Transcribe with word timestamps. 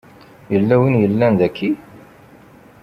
Yella 0.51 0.75
win 0.81 0.97
i 0.97 1.01
yellan 1.03 1.33
daki? 1.39 1.69